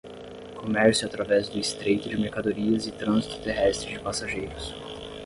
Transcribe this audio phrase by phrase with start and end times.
[0.55, 4.73] Comércio através do Estreito de mercadorias e trânsito terrestre de passageiros